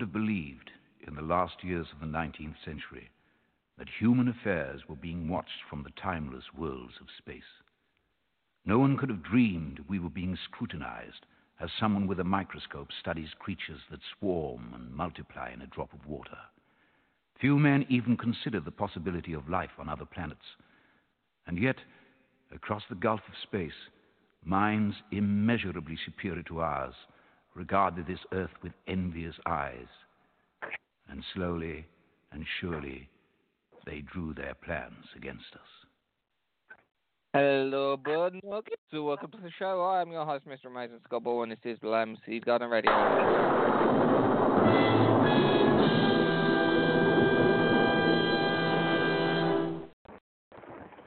[0.00, 0.70] would have believed
[1.06, 3.10] in the last years of the 19th century
[3.76, 7.60] that human affairs were being watched from the timeless worlds of space.
[8.64, 11.26] No one could have dreamed we were being scrutinized
[11.60, 16.06] as someone with a microscope studies creatures that swarm and multiply in a drop of
[16.06, 16.38] water.
[17.38, 20.56] Few men even consider the possibility of life on other planets.
[21.46, 21.76] And yet,
[22.54, 23.90] across the gulf of space,
[24.46, 26.94] minds immeasurably superior to ours
[27.54, 29.88] regarded this earth with envious eyes.
[31.08, 31.86] And slowly
[32.32, 33.08] and surely,
[33.84, 35.60] they drew their plans against us.
[37.32, 38.82] Hello, bud nuggets.
[38.90, 39.82] So welcome to the show.
[39.82, 40.66] I am your host, Mr.
[40.66, 42.90] Amazing Scott Bull, and this is Blam Seed Garden Radio.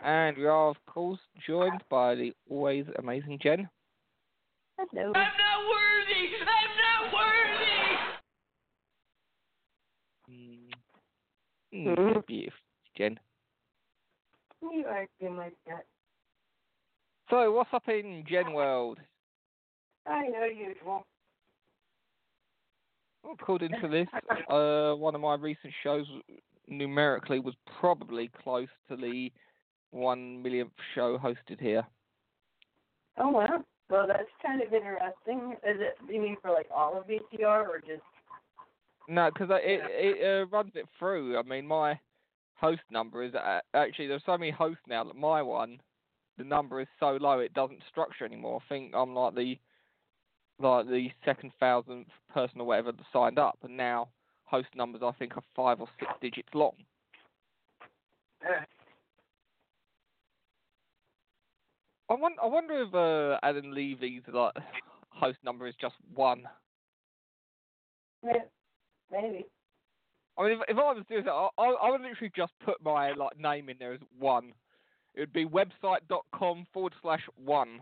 [0.04, 3.70] And we are, of course, joined by the always amazing Jen.
[4.78, 5.12] Hello.
[5.14, 6.24] I'm not worthy!
[6.42, 7.88] I'm not worthy!
[10.32, 10.74] Mm.
[11.74, 12.60] Mm, Beautiful,
[12.98, 13.20] Jen.
[14.62, 15.86] You are acting like that.
[17.30, 19.00] So, what's up in Jen World?
[20.08, 21.06] I know usual.
[23.32, 24.08] According to this,
[24.50, 26.06] uh, one of my recent shows
[26.68, 29.32] numerically was probably close to the
[29.92, 31.86] one millionth show hosted here.
[33.18, 33.64] Oh wow.
[33.90, 35.54] Well, that's kind of interesting.
[35.64, 35.98] Is it?
[36.12, 38.02] You mean for like all of VCR or just?
[39.08, 41.38] No, because it it uh, runs it through.
[41.38, 42.00] I mean, my
[42.56, 45.80] host number is uh, actually there's so many hosts now that my one,
[46.38, 48.62] the number is so low it doesn't structure anymore.
[48.66, 49.58] I think I'm like the
[50.60, 54.08] like the second thousandth person or whatever that signed up, and now
[54.46, 56.76] host numbers I think are five or six digits long.
[58.46, 58.64] Uh,
[62.14, 64.54] I wonder, I wonder if uh, Adam Levy's like
[65.10, 66.44] host number is just one.
[68.24, 68.34] yeah,
[69.12, 69.46] maybe.
[70.38, 72.76] I mean, if, if I was doing that, I, I, I would literally just put
[72.84, 74.54] my like name in there as one.
[75.16, 77.82] It would be website.com forward slash one.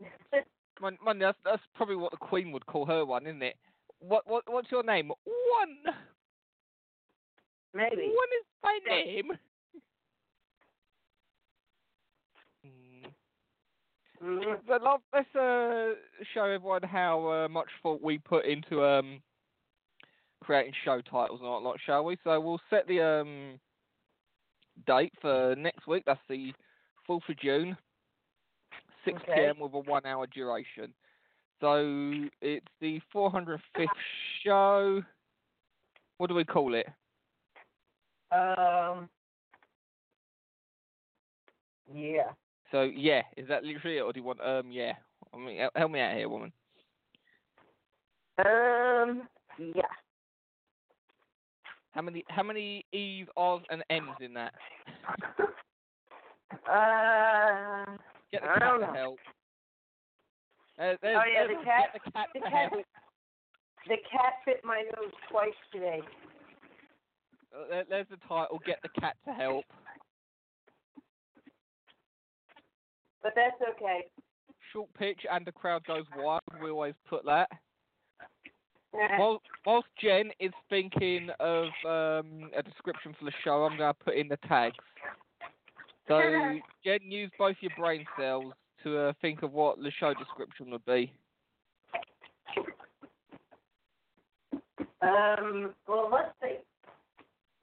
[0.80, 3.56] Man, man, that's that's probably what the Queen would call her one, isn't it?
[3.98, 5.08] What what what's your name?
[5.08, 5.94] One.
[7.74, 8.02] maybe.
[8.02, 9.30] One is my name.
[12.64, 12.68] Mm.
[12.68, 13.10] Mhm.
[14.20, 15.94] But love, let's uh,
[16.34, 19.20] show everyone how uh, much thought we put into um,
[20.42, 22.16] creating show titles and whatnot, shall we?
[22.24, 23.60] So we'll set the um,
[24.86, 26.02] date for next week.
[26.06, 26.52] That's the
[27.08, 27.76] 4th of June,
[29.04, 29.32] 6 Okay.
[29.34, 29.60] p.m.
[29.60, 30.92] with a one hour duration.
[31.60, 33.58] So it's the 405th
[34.44, 35.02] show.
[36.18, 36.86] What do we call it?
[38.32, 39.08] Um.
[41.94, 42.32] Yeah.
[42.70, 44.92] So yeah, is that literally it, or do you want um yeah?
[45.32, 46.52] I mean, help me out here, woman.
[48.38, 49.28] Um.
[49.58, 49.82] Yeah.
[51.92, 54.54] How many how many E's, R's, and M's in that?
[56.70, 57.96] Uh.
[58.32, 59.18] Get the I cat don't to help.
[60.78, 62.72] Uh, Oh, yeah, the cat- Get the cat the cat-.
[63.88, 66.00] The cat bit my nose twice today.
[67.54, 68.60] Uh, there- there's the title.
[68.66, 69.64] Get the cat to help.
[73.22, 74.06] But that's okay.
[74.72, 76.40] Short pitch and the crowd goes wild.
[76.62, 77.48] We always put that.
[78.92, 84.04] Whilst, whilst Jen is thinking of um, a description for the show, I'm going to
[84.04, 84.76] put in the tags.
[86.08, 86.20] So,
[86.84, 88.52] Jen, use both your brain cells
[88.82, 91.12] to uh, think of what the show description would be.
[95.00, 96.58] Um, well, let's see.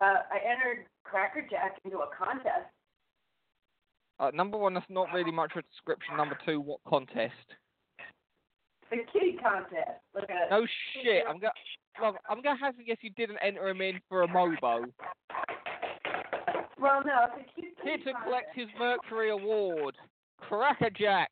[0.02, 2.70] Uh, I entered Cracker Jack into a contest.
[4.20, 6.16] Uh, number one, that's not really much of a description.
[6.16, 7.34] Number two, what contest?
[8.90, 10.00] The kitty contest.
[10.14, 11.24] Look at No shit.
[11.28, 14.86] I'm gonna, I'm gonna have to guess you didn't enter him in for a mobo.
[16.80, 19.96] Well, no, it's a cute Here to collect his Mercury Award,
[20.40, 21.32] Crackerjack.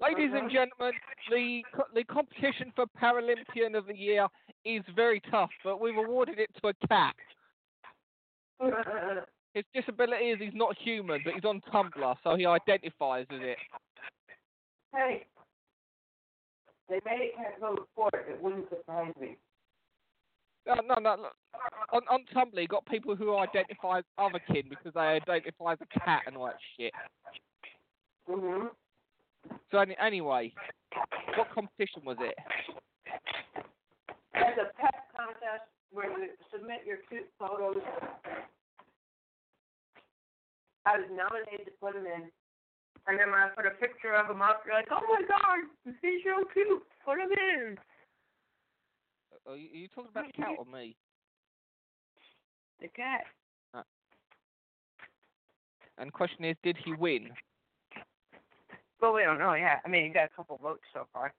[0.00, 0.92] Ladies and gentlemen,
[1.30, 1.62] the
[1.94, 4.26] the competition for Paralympian of the Year
[4.64, 7.14] is very tough, but we've awarded it to a cat.
[9.56, 13.56] His disability is he's not human, but he's on Tumblr, so he identifies as it.
[14.94, 15.24] hey,
[16.90, 18.26] they made a cat vote for it.
[18.28, 19.38] It wouldn't surprise me.
[20.66, 21.16] No, no, no.
[21.22, 21.32] look,
[21.90, 25.78] On, on Tumblr, you got people who identify as other kin because they identify as
[25.80, 26.92] a cat and all that shit.
[28.28, 28.66] hmm
[29.70, 30.52] So any, anyway,
[31.34, 32.36] what competition was it?
[34.34, 37.78] There's a pet contest where you submit your cute photos.
[40.86, 42.30] I was nominated to put him in.
[43.08, 45.66] And then when I put a picture of him up, you're like, oh my god,
[45.84, 46.82] he's so cute.
[47.04, 47.78] Put him in.
[49.30, 50.96] Uh, are you, are you talking about the cat or me?
[52.80, 53.24] The cat.
[53.74, 53.82] Uh.
[55.98, 57.30] And question is, did he win?
[59.00, 59.82] Well, we don't know yet.
[59.84, 61.32] I mean, he got a couple votes so far.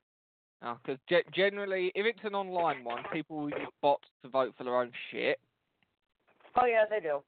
[0.61, 4.53] Ah, because ge- generally, if it's an online one, people will use bots to vote
[4.57, 5.39] for their own shit.
[6.59, 7.21] Oh yeah, they do.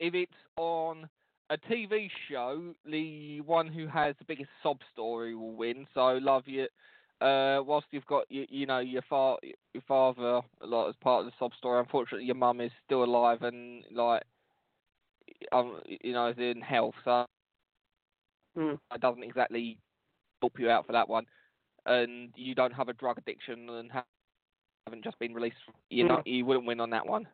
[0.00, 1.08] If it's on
[1.52, 5.86] a TV show, the one who has the biggest sob story will win.
[5.94, 6.66] So love you.
[7.20, 9.36] Uh, whilst you've got you, you know your fa-
[9.74, 11.78] your father a lot as part of the sob story.
[11.80, 14.22] Unfortunately, your mum is still alive and like
[15.52, 17.26] um you know is in health, so
[18.54, 18.74] Hmm.
[18.94, 19.78] it doesn't exactly
[20.40, 21.26] help you out for that one.
[21.86, 24.04] And you don't have a drug addiction and ha-
[24.86, 25.56] haven't just been released.
[25.90, 27.26] You know you wouldn't win on that one.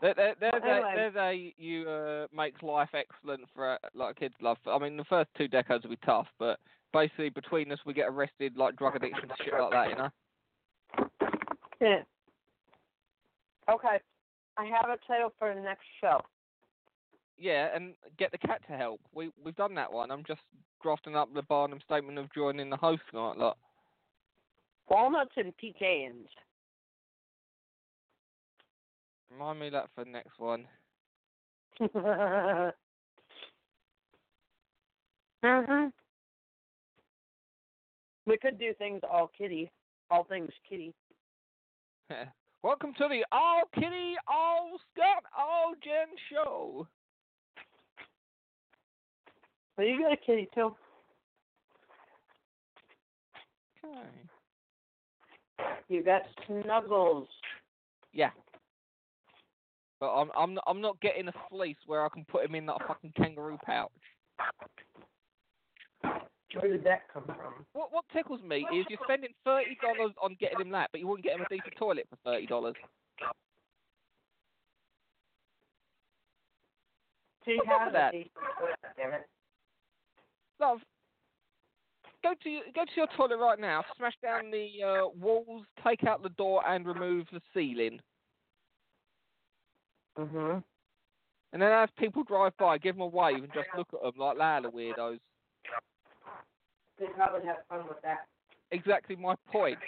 [0.00, 0.92] There, there, there's, Anyway.
[0.92, 4.58] a, there's a you uh, makes life excellent for uh, like kids love.
[4.66, 6.58] I mean, the first two decades will be tough, but
[6.92, 10.10] basically between us, we get arrested like drug addiction shit like that, you know.
[11.80, 12.02] Yeah.
[13.72, 13.98] Okay.
[14.56, 16.20] I have a title for the next show.
[17.36, 19.00] Yeah, and get the cat to help.
[19.12, 20.10] We we've done that one.
[20.10, 20.42] I'm just
[20.82, 23.36] drafting up the Barnum statement of joining the host night.
[23.38, 23.58] Lot.
[24.88, 26.28] Walnuts and pecans.
[29.36, 30.64] Remind me that for the next one.
[35.44, 35.92] mhm.
[38.26, 39.70] We could do things all kitty.
[40.10, 40.94] All things kitty.
[42.62, 46.86] Welcome to the All Kitty, All Scott, All Jen show.
[49.76, 50.76] Well, you got a kitty too.
[53.84, 53.98] Okay.
[55.88, 57.28] You got snuggles.
[58.12, 58.30] Yeah.
[60.00, 62.66] But I'm I'm not, I'm not getting a fleece where I can put him in
[62.66, 63.90] that fucking kangaroo pouch.
[66.60, 67.64] Where did that come from?
[67.72, 71.06] What what tickles me is you're spending thirty dollars on getting him that, but you
[71.08, 72.74] wouldn't get him a decent toilet for thirty dollars.
[77.44, 78.14] She What's up has with that?
[78.14, 79.28] a decent toilet, damn it.
[80.60, 80.78] Love,
[82.22, 86.04] go to your- go to your toilet right now, smash down the uh, walls, take
[86.04, 88.00] out the door, and remove the ceiling.
[90.18, 90.62] Mhm.
[91.52, 94.12] And then as people drive by, give them a wave and just look at them
[94.16, 95.20] like Lala weirdos.
[96.98, 98.26] They probably have fun with that.
[98.70, 99.78] Exactly my point.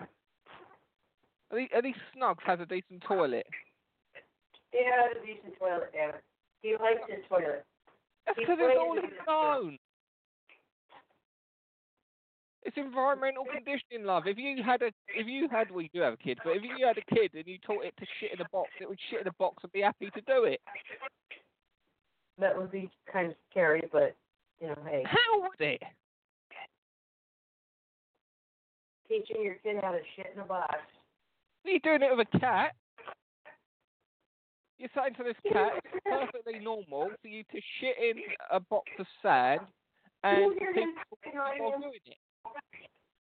[0.00, 3.46] At least, at least Snugs has a decent toilet.
[4.72, 6.24] He has a decent toilet, damn it.
[6.62, 7.64] He likes his toilet.
[8.26, 9.26] That's He because it's plays all with he's it.
[9.26, 9.78] known.
[12.64, 14.26] It's environmental conditioning, love.
[14.26, 16.86] If you had a, if you had, we do have a kid, but if you
[16.86, 19.20] had a kid and you taught it to shit in a box, it would shit
[19.20, 20.60] in a box and be happy to do it.
[22.38, 24.16] That would be kind of scary, but
[24.60, 25.82] you know, hey, How would it?
[29.08, 30.74] teaching your kid how to shit in a box.
[31.64, 32.72] You're doing it with a cat.
[34.78, 38.90] You're saying to this cat, it's perfectly normal for you to shit in a box
[38.98, 39.60] of sand
[40.24, 41.80] and You hear him people picking on while him?
[41.82, 42.16] doing it.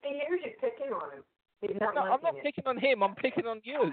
[0.04, 1.24] You picking on him.
[1.60, 2.42] He's not No, I'm not it.
[2.42, 3.02] picking on him.
[3.02, 3.92] I'm picking on you.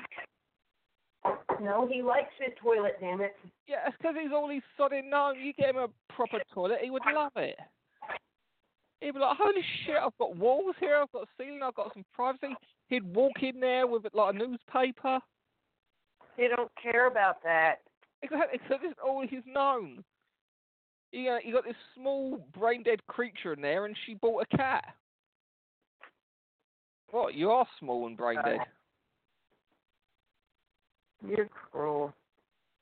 [1.61, 3.35] No, he likes his toilet, damn it.
[3.67, 5.39] Yeah, it's because he's all he's sodding known.
[5.39, 7.57] You get him a proper toilet, he would love it.
[9.01, 11.93] He'd be like, holy shit, I've got walls here, I've got a ceiling, I've got
[11.93, 12.55] some privacy.
[12.87, 15.19] He'd walk in there with like a newspaper.
[16.37, 17.75] He don't care about that.
[18.21, 20.03] Exactly, because it's all he's known.
[21.11, 24.57] You got, you got this small brain dead creature in there, and she bought a
[24.57, 24.85] cat.
[27.11, 27.33] What?
[27.33, 28.59] You are small and brain dead.
[31.27, 32.13] You're cruel.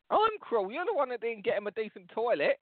[0.09, 0.71] I'm cruel.
[0.71, 2.59] You're the one that didn't get him a decent toilet.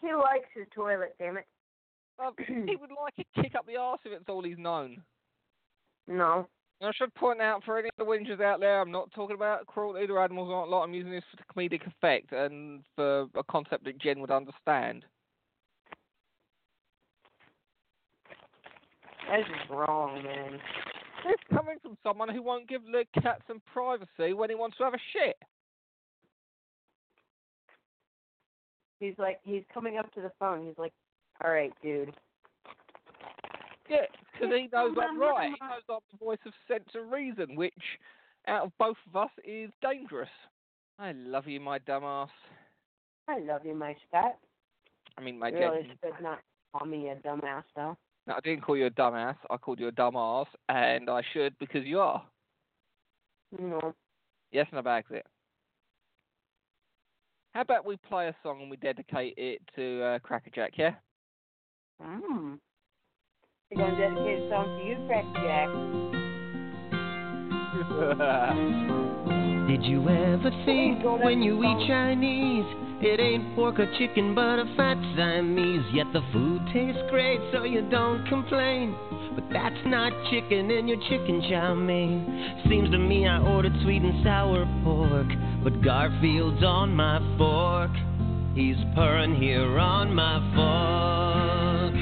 [0.00, 1.46] He likes his toilet, damn it.
[2.18, 5.02] Uh, he would like a kick up the arse if it's all he's known.
[6.06, 6.48] No.
[6.80, 9.34] And I should point out for any of the whingers out there, I'm not talking
[9.34, 10.82] about cruelty to animals or not.
[10.82, 15.04] I'm using this for comedic effect and for a concept that Jen would understand.
[19.30, 20.52] This is wrong, man.
[21.26, 24.84] This coming from someone who won't give the cat some privacy when he wants to
[24.84, 25.36] have a shit.
[29.00, 30.66] He's like, he's coming up to the phone.
[30.66, 30.92] He's like,
[31.44, 32.14] all right, dude.
[33.88, 35.50] Yeah, because he knows I'm right.
[35.50, 37.72] He knows I'm the voice of sense and reason, which,
[38.46, 40.28] out of both of us, is dangerous.
[40.98, 42.28] I love you, my dumbass.
[43.28, 44.36] I love you, my Scott.
[45.16, 46.40] I mean, my You really should not
[46.72, 47.96] call me a dumbass, though.
[48.28, 49.36] No, I didn't call you a dumbass.
[49.48, 52.22] I called you a dumbass, and I should because you are.
[53.58, 53.94] Know,
[54.52, 55.24] Yes, no bags it.
[57.54, 60.96] How about we play a song and we dedicate it to uh, Crackerjack, yeah?
[62.02, 62.58] mm.
[63.70, 65.68] You're going to dedicate a song to you, Crack Jack.
[69.78, 72.66] Did you ever think when you eat Chinese,
[73.00, 75.84] it ain't pork or chicken but a fat Siamese?
[75.94, 78.96] Yet the food tastes great, so you don't complain.
[79.36, 82.58] But that's not chicken in your chicken chow mein.
[82.68, 85.28] Seems to me I ordered sweet and sour pork,
[85.62, 87.92] but Garfield's on my fork.
[88.56, 91.94] He's purring here on my fork.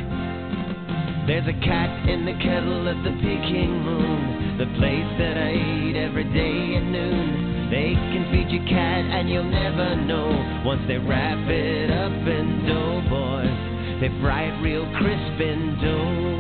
[1.27, 5.97] There's a cat in the kettle at the Peking Moon, the place that I eat
[5.97, 7.36] every day at noon.
[7.71, 10.63] They can feed your cat and you'll never know.
[10.65, 16.37] Once they wrap it up in dough, boys, they fry it real crisp in dough.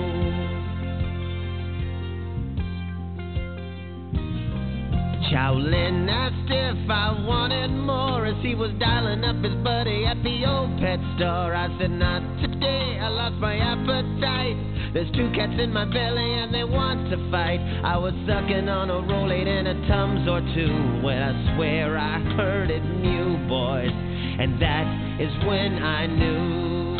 [5.30, 10.47] Chowlin asked if I wanted more as he was dialing up his buddy at the
[10.47, 11.56] old pet store.
[11.56, 14.75] I said, Not today, I lost my appetite.
[14.96, 17.60] There's two cats in my belly and they want to fight.
[17.84, 22.16] I was sucking on a Rolaids and a Tums or two when I swear I
[22.32, 23.92] heard it new, boys.
[23.92, 24.88] And that
[25.20, 26.96] is when I knew.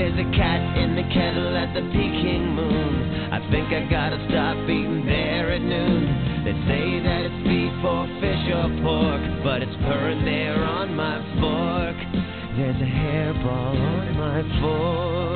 [0.00, 3.28] There's a cat in the kettle at the Peking Moon.
[3.28, 6.48] I think I gotta stop eating there at noon.
[6.48, 11.20] They say that it's beef or fish or pork, but it's purring there on my
[11.44, 11.96] fork.
[12.56, 15.29] There's a hairball on my fork.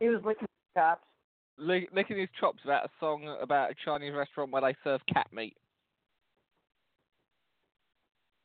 [0.00, 1.04] He was licking his chops.
[1.58, 5.26] Lick, licking his chops about a song about a Chinese restaurant where they serve cat
[5.32, 5.56] meat.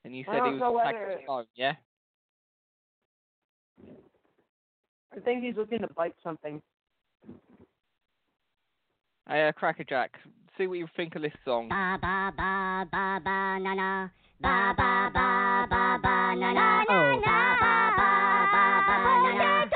[0.03, 1.73] And you said he was know attacking whether- his phone, yeah?
[5.15, 6.61] I think he's looking to bite something.
[9.27, 10.19] Hey, uh, Crackerjack,
[10.57, 11.69] see what you think of this song.
[11.69, 14.09] Ba ba ba ba ba na na.
[14.41, 16.83] Ba ba ba ba ba na na.
[16.89, 18.11] Oh, ba ba ba
[18.51, 19.74] ba ba na na.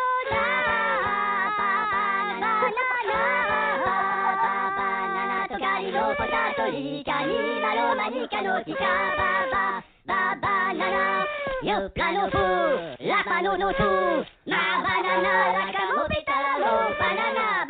[5.81, 5.89] Na.
[5.89, 9.15] Tocali no potato rica ni malo manica no tica.
[9.17, 11.25] Ba ba ba ba na na.
[11.63, 14.25] Yo plano fu, la pano no tu.
[14.45, 17.68] Ma banana la camopita la banana.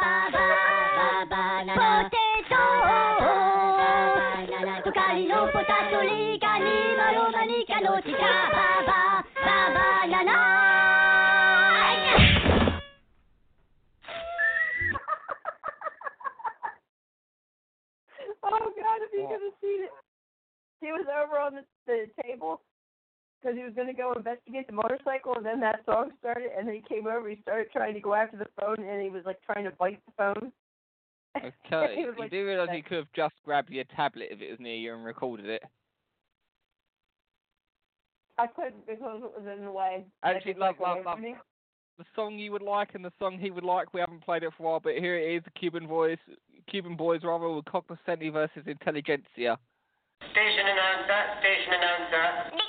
[20.81, 22.61] He was over on the, the table
[23.41, 26.67] because he was going to go investigate the motorcycle, and then that song started, and
[26.67, 27.29] then he came over.
[27.29, 29.99] He started trying to go after the phone, and he was like trying to bite
[30.05, 30.51] the phone.
[31.37, 34.41] Okay, He was you like, do you "Thanks." could have just grabbed your tablet if
[34.41, 35.63] it was near you and recorded it.
[38.37, 40.05] I couldn't because it was in the way.
[40.23, 41.19] Actually, love, love, love.
[41.19, 41.35] me.
[41.97, 44.53] The song you would like and the song he would like, we haven't played it
[44.57, 46.17] for a while, but here it is, the Cuban voice,
[46.69, 49.57] Cuban boys rather, with Cognoscenti versus Intelligentsia.
[50.21, 52.59] Station announcer, station announcer.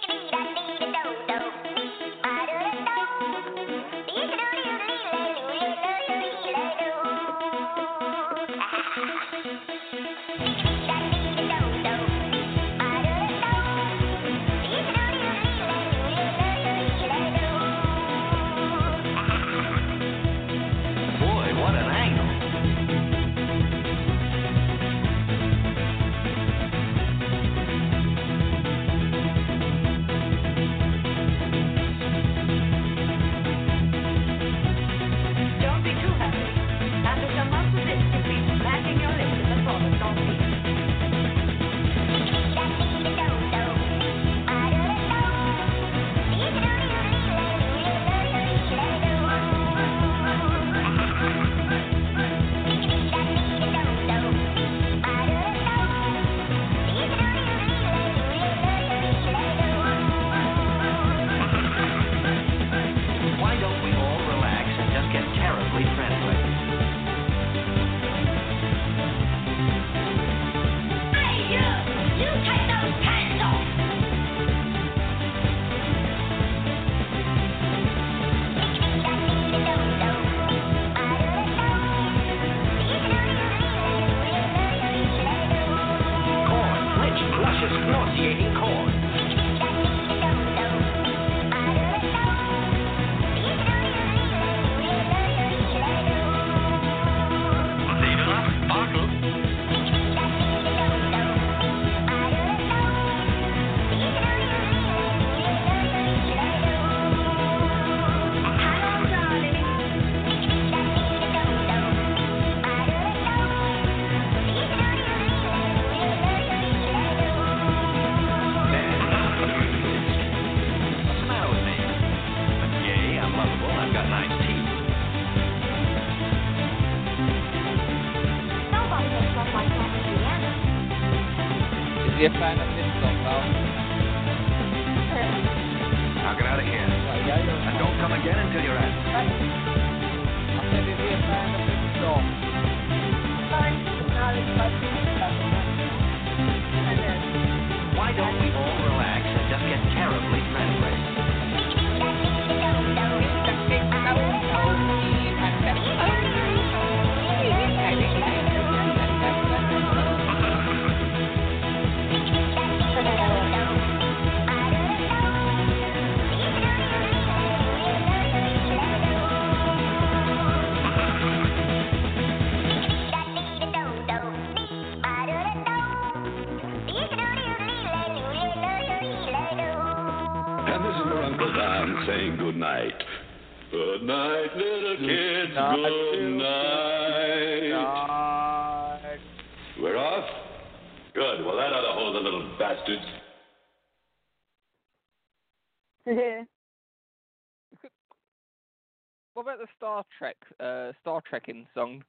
[199.81, 202.05] Star Trek, uh, Star Trekking song?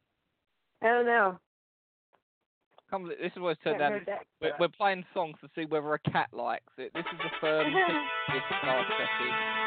[0.83, 1.39] I don't know.
[2.89, 4.19] Come, this is what it's turned Haven't out.
[4.41, 6.91] We're, we're playing songs to see whether a cat likes it.
[6.93, 9.61] This is the firm thing with Star Trekking.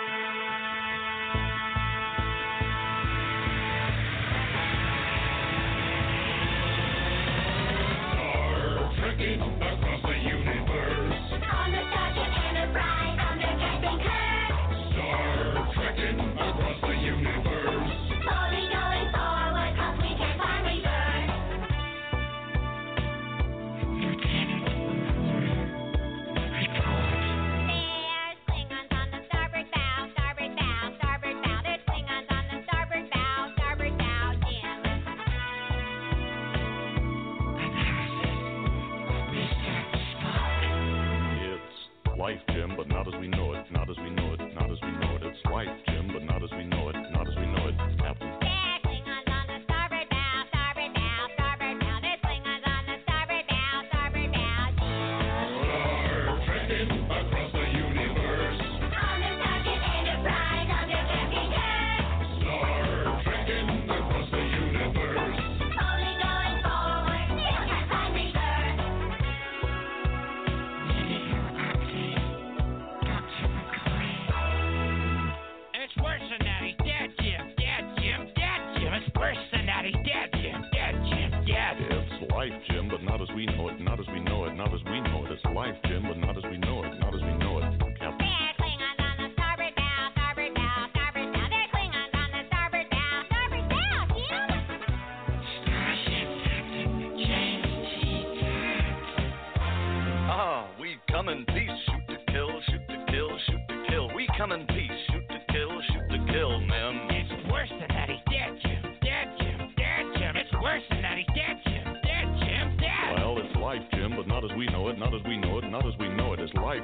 [9.17, 10.34] It's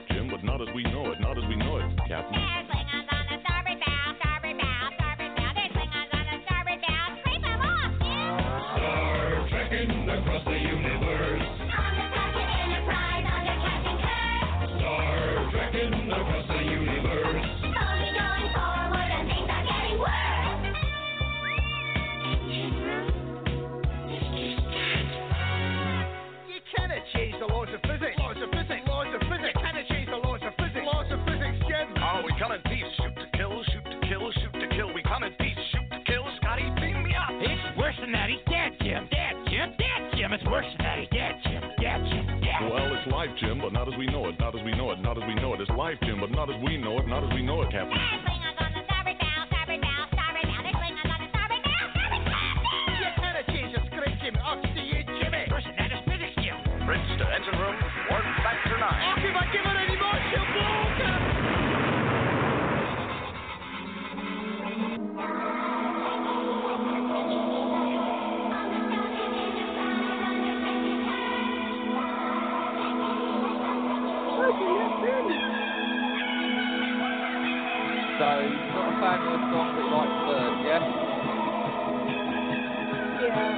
[0.08, 1.84] Jim, but not as we know it, not as we know it.
[2.08, 2.69] Captain.
[38.00, 38.30] It's worse than that.
[38.30, 39.08] He's dead, Jim.
[39.10, 39.76] Dead, Jim.
[39.76, 40.32] Dead, Jim.
[40.32, 41.10] It's worse than that.
[41.10, 41.62] Dead, Jim.
[41.80, 42.40] Dead, Jim.
[42.40, 42.72] Dead.
[42.72, 45.00] Well, it's life, Jim, but not as we know it, not as we know it,
[45.00, 45.60] not as we know it.
[45.60, 47.98] It's life, Jim, but not as we know it, not as we know it, Captain.
[79.00, 80.82] He's not a fan of the song, but he likes Bird, yeah?
[83.20, 83.56] Yeah, I'm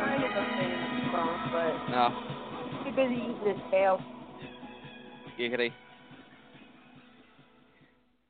[0.00, 2.04] kind of a fan of the song, but No.
[2.84, 4.00] too busy eating his tail.
[5.38, 5.70] Giggity.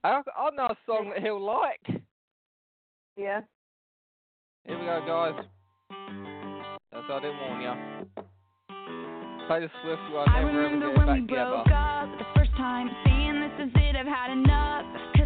[0.05, 1.81] I, I know a song that he'll like.
[3.17, 3.41] Yeah.
[4.67, 5.45] Here we go, guys.
[6.93, 7.75] That's I didn't warn you.
[9.49, 11.51] Taylor Swift will I never ever remember get when back we together.
[11.51, 14.85] broke up the first time, saying this is it, I've had enough.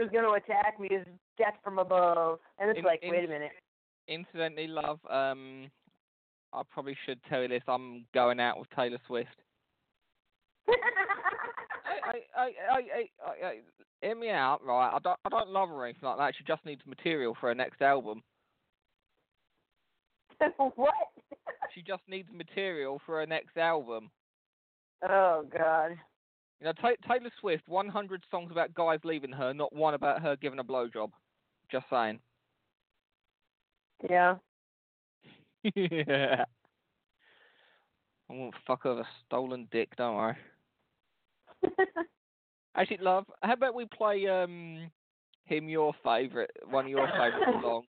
[0.00, 1.06] Was going to attack me is
[1.38, 3.52] death from above, and it's In- like, in- wait a minute.
[4.08, 5.70] Incidentally, love, um,
[6.52, 7.62] I probably should tell you this.
[7.68, 9.28] I'm going out with Taylor Swift.
[10.68, 10.72] I,
[12.36, 13.58] I, I, I, I, I, I,
[14.02, 14.90] hear me out, right?
[14.92, 16.34] I don't, I don't love her or anything like that.
[16.36, 18.22] She just needs material for her next album.
[20.56, 20.94] what?
[21.74, 24.10] She just needs material for her next album.
[25.08, 25.92] Oh God.
[26.60, 30.36] You know, Ta Taylor Swift, 100 songs about guys leaving her, not one about her
[30.36, 31.10] giving a blowjob.
[31.70, 32.18] Just saying.
[34.08, 34.36] Yeah.
[35.74, 36.44] yeah.
[38.28, 40.36] I won't fuck over a stolen dick, don't worry.
[42.76, 44.90] Actually, love, how about we play um
[45.44, 47.86] him your favourite, one of your favourite songs,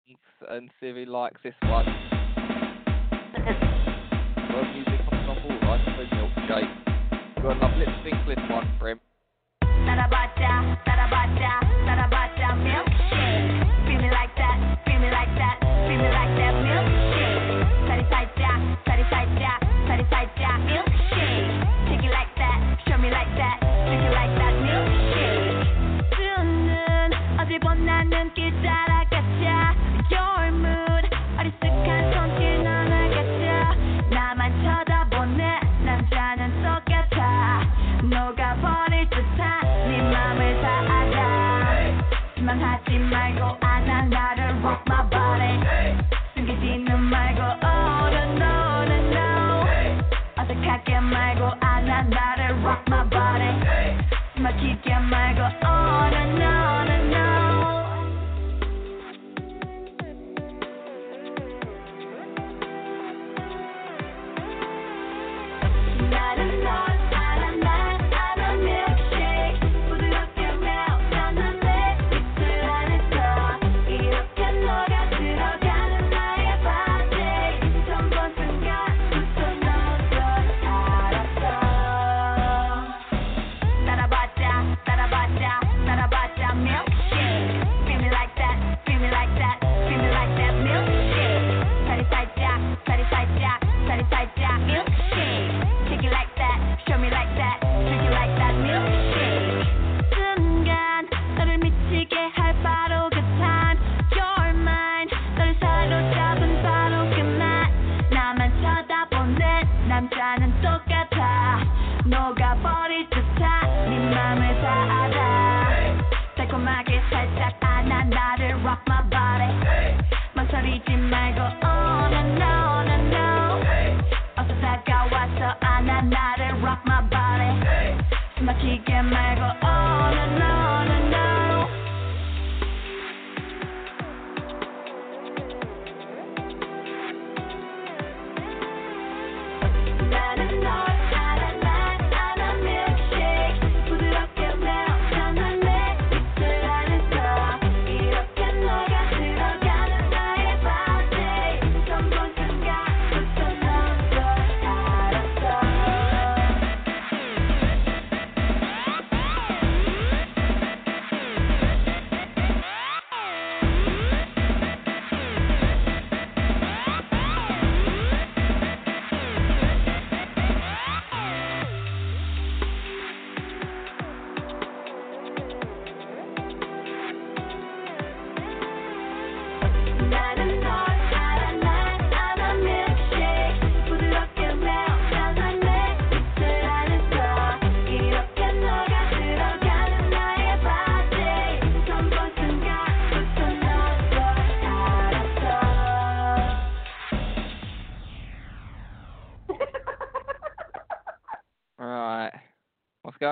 [0.49, 2.10] and see if he likes this one.
[17.87, 18.51] Satisfaja,
[18.85, 19.51] satisfaja,
[19.87, 21.49] satisfaja, milkshake.
[21.87, 23.60] Take it like that, show me like that,
[55.09, 56.90] 말고 on and no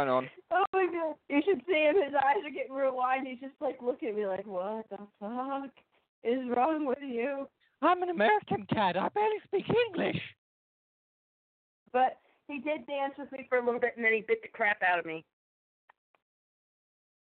[0.06, 0.30] going on?
[0.52, 1.16] Oh my god!
[1.30, 1.96] You should see him.
[1.96, 3.22] His eyes are getting real wide.
[3.26, 5.72] He's just like looking at me like, "What the fuck
[6.24, 7.48] is wrong with you?"
[7.82, 8.98] I'm an American cat.
[8.98, 10.22] I barely speak English.
[11.92, 14.48] But he did dance with me for a little bit, and then he bit the
[14.50, 15.26] crap out of me.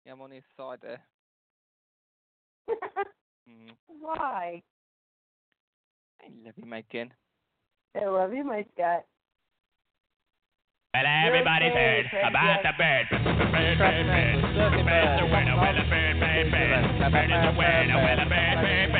[0.07, 1.01] Yeah, I'm on his side there.
[3.49, 3.73] Mm.
[3.89, 4.63] Why?
[6.21, 7.11] I love you, my kin.
[8.01, 9.07] I love you, my Scott.
[10.93, 13.07] Well, everybody's heard about the bird.
[13.11, 14.43] Bird, bird, bird.
[14.43, 16.83] Bird's a winner, well, a bird, bird, bird.
[17.13, 18.91] Bird is a winner, well, a bird, bird, bird.
[18.91, 19.00] Bird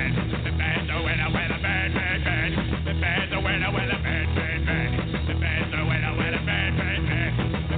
[0.00, 0.40] bird, bird.
[0.44, 2.52] The bird, bird, bird.
[2.86, 4.92] The winner, bird, bird, bird.
[5.28, 5.70] The bird,
[6.76, 7.32] bird, bird.
[7.68, 7.76] The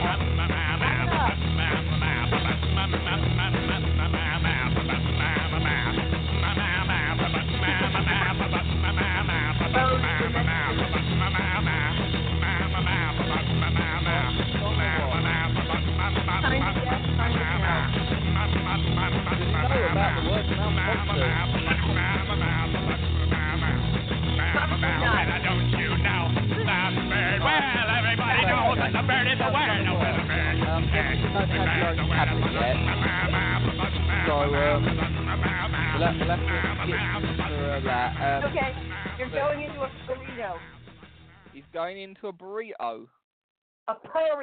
[0.05, 0.32] Don't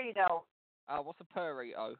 [0.01, 0.43] burrito.
[0.89, 1.95] Uh, what's a burrito?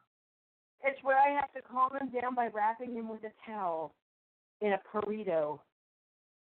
[0.83, 3.93] It's where I have to calm him down by wrapping him with a towel
[4.61, 5.59] in a burrito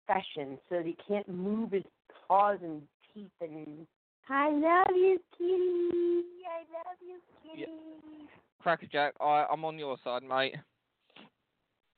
[0.05, 1.83] fashion so that he can't move his
[2.27, 2.81] paws and
[3.13, 3.87] teeth and
[4.29, 6.27] I love you, kitty.
[6.45, 7.71] I love you, kitty.
[8.61, 10.55] Crackerjack, I, I'm on your side, mate.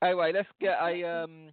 [0.03, 1.49] Anyway, let's get a um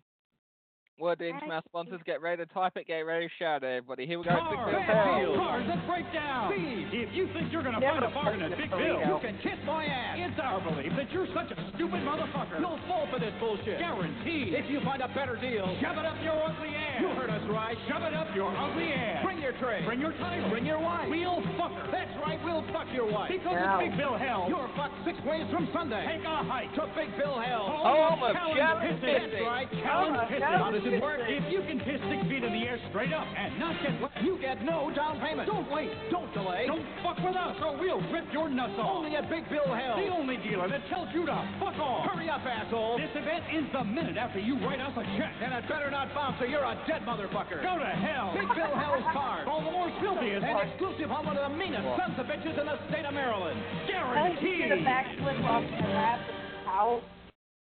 [0.99, 2.01] word in from our sponsors.
[2.07, 4.07] Get ready to type it, get ready to shout it, everybody.
[4.07, 4.33] Here we go.
[4.33, 5.37] Big Bill Hell.
[5.37, 6.53] Cars that break down.
[6.53, 6.89] Speed.
[6.93, 9.85] If you think you're gonna find a bargain at Big Bill, you can kiss my
[9.85, 10.17] ass.
[10.19, 12.61] It's our belief that you're such a stupid motherfucker.
[12.61, 13.79] You'll fall for this bullshit.
[13.79, 14.55] Guaranteed.
[14.55, 17.01] If you find a better deal, shove it up your ugly ass.
[17.01, 17.77] You heard us right.
[17.89, 19.25] Shove it up your ugly ass.
[19.25, 19.85] Bring your tray.
[19.85, 20.49] Bring your title.
[20.51, 21.09] Bring your wife.
[21.11, 21.89] We'll fuck her.
[21.93, 22.41] That's right.
[22.45, 23.31] We'll fuck your wife.
[23.31, 23.81] Because Wow.
[23.81, 24.47] it's Big Bill Hell.
[24.49, 26.05] You're fucked six ways from Sunday.
[26.07, 27.69] Take a hike to Big Bill Hell.
[27.85, 29.07] Home oh, of Challenge challenge pissing.
[29.07, 29.31] pissing.
[29.31, 29.69] That's right.
[29.85, 30.86] Home Challenge of pissing.
[30.87, 31.21] How challenge does it work?
[31.27, 34.13] If you can piss six feet in the air straight up and not get wet,
[34.23, 35.47] you get no down payment.
[35.51, 35.91] Don't wait.
[36.11, 36.67] Don't delay.
[36.67, 39.03] Don't fuck with us or we'll rip your nuts off.
[39.03, 39.99] Only at Big Bill Hell.
[39.99, 42.07] The only dealer that tells you to fuck off.
[42.11, 42.99] Hurry up, asshole.
[42.99, 45.35] This event ends the minute after you write us a check.
[45.43, 47.63] And it better not bounce or you're a dead motherfucker.
[47.63, 48.33] Go to hell.
[48.35, 49.45] Big Bill Hell's cars.
[49.51, 53.15] Baltimore's filthiest and exclusive home of the meanest sons of bitches in the state of
[53.15, 53.59] Maryland.
[53.59, 54.71] I just Guaranteed.
[54.71, 57.03] did a backflip off the lap with the towel,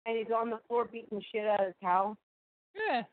[0.06, 2.18] and he's on the floor beating shit out of his towel.
[2.76, 3.04] Yeah.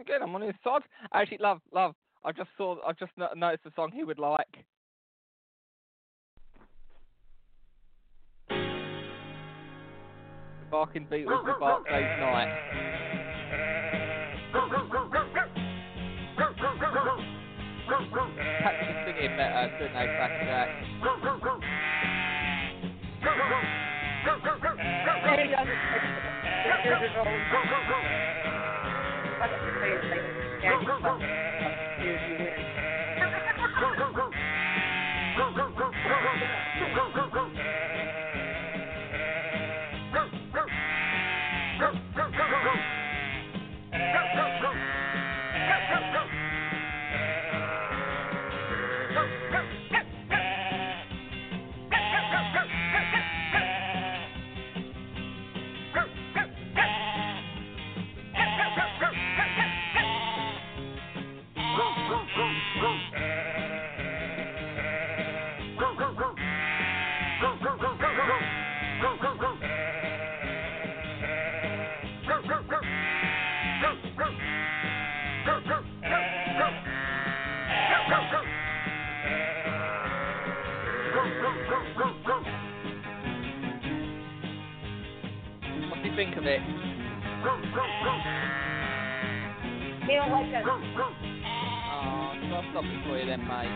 [0.00, 0.82] Again, I'm on his side.
[1.12, 1.94] Actually, love, love.
[2.24, 2.76] I just saw.
[2.86, 4.64] I just noticed the song he would like.
[8.48, 8.56] The
[10.70, 12.48] Barking Beatles with Bark Day's Night.
[18.62, 20.68] Perhaps you can sing it better, couldn't they, Crackerjack?
[25.24, 25.46] And he
[29.42, 30.22] Fucking crazy.
[30.62, 31.51] Yeah, he's fucking-
[86.12, 86.60] you think of it?
[86.60, 86.66] He
[90.14, 90.62] don't like us.
[90.66, 90.78] Oh,
[92.48, 93.68] so I'll stop for you then, mate.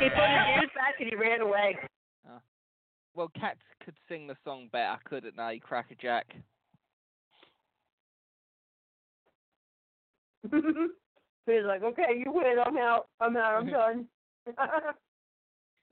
[0.00, 1.78] He put his ears back and he ran away.
[2.28, 2.40] Ah.
[3.14, 6.26] Well, cats could sing the song better, couldn't they, Crackerjack?
[10.52, 12.58] He's like, okay, you win.
[12.64, 13.08] I'm out.
[13.20, 13.54] I'm out.
[13.54, 14.06] I'm done.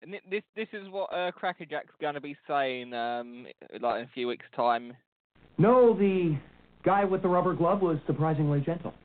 [0.02, 3.46] This this is what uh, Crackerjack's going to be saying, um,
[3.80, 4.96] like in a few weeks' time.
[5.58, 6.38] No, the
[6.84, 8.94] guy with the rubber glove was surprisingly gentle.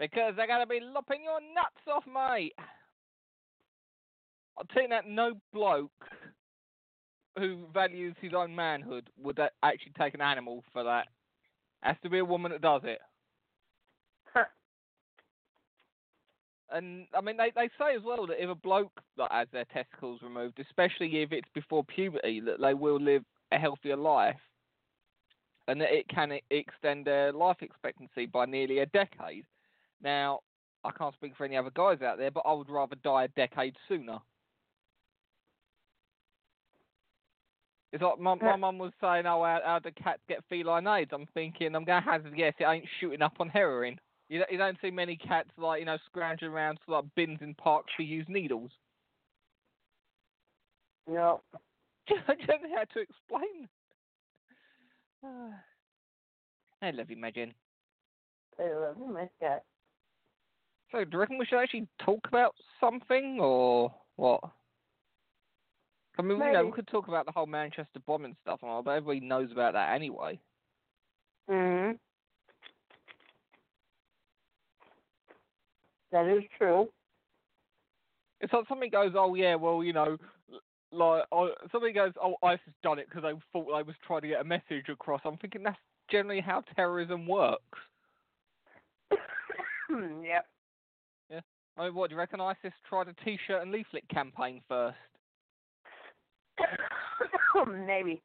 [0.00, 2.54] Because they're going to be lopping your nuts off, mate.
[4.56, 5.90] I'll tell you that no bloke
[7.38, 11.08] who values his own manhood would actually take an animal for that.
[11.82, 12.98] Has to be a woman that does it.
[16.72, 19.64] And I mean, they they say as well that if a bloke like, has their
[19.66, 24.36] testicles removed, especially if it's before puberty, that they will live a healthier life,
[25.66, 29.44] and that it can extend their life expectancy by nearly a decade.
[30.02, 30.40] Now,
[30.84, 33.28] I can't speak for any other guys out there, but I would rather die a
[33.28, 34.18] decade sooner.
[37.92, 41.10] It's like my my mum was saying, "Oh, how, how do cats get feline AIDS?"
[41.12, 43.98] I'm thinking, I'm going to hazard guess it ain't shooting up on heroin.
[44.30, 47.40] You don't, you don't see many cats like you know scrounging around to like bins
[47.42, 48.70] in parks for used needles.
[51.08, 51.40] no.
[52.08, 53.68] I don't know how to explain.
[56.82, 57.52] I love you, Megan.
[58.58, 59.64] I love you, my cat.
[60.92, 64.40] So, do you reckon we should actually talk about something, or what?
[66.18, 68.82] I mean, you know, we could talk about the whole Manchester bombing stuff and all,
[68.82, 70.38] but everybody knows about that anyway.
[71.48, 71.92] hmm
[76.12, 76.88] That is true.
[78.40, 80.16] It's like somebody goes, oh yeah, well you know,
[80.92, 84.28] like oh, somebody goes, oh ISIS done it because they thought they was trying to
[84.28, 85.20] get a message across.
[85.24, 85.78] I'm thinking that's
[86.10, 87.78] generally how terrorism works.
[89.90, 90.46] yep.
[91.30, 91.40] Yeah.
[91.78, 92.40] I mean, what do you reckon?
[92.40, 94.96] ISIS tried a T-shirt and leaflet campaign first.
[97.86, 98.22] Maybe.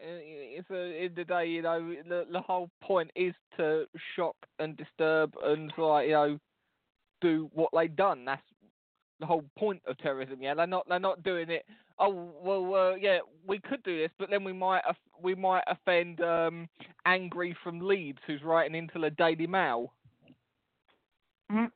[0.00, 4.76] It's a, in the day, you know, the the whole point is to shock and
[4.76, 6.38] disturb and like you know,
[7.20, 8.24] do what they done.
[8.24, 8.42] That's
[9.20, 10.38] the whole point of terrorism.
[10.40, 11.64] Yeah, they're not they're not doing it.
[11.98, 14.82] Oh well, uh, yeah, we could do this, but then we might
[15.20, 16.68] we might offend um,
[17.06, 19.92] Angry from Leeds, who's writing into the Daily Mail.
[21.50, 21.70] Mhm.